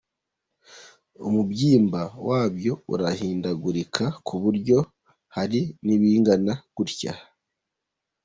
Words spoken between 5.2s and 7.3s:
hari n'ibingana gutya.